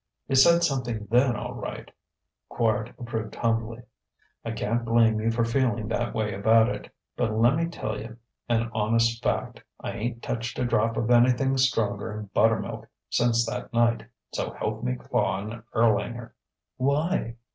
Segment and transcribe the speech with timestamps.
[0.27, 1.91] "You said something then, all right,"
[2.49, 3.83] Quard approved humbly.
[4.43, 6.91] "I can't blame you for feeling that way about it.
[7.15, 8.17] But le' me tell you
[8.49, 14.07] an honest fact: I ain't touched a drop of anything stronger'n buttermilk since that night
[14.33, 16.33] so help me Klaw and Erlanger!"
[16.77, 17.35] "Why?"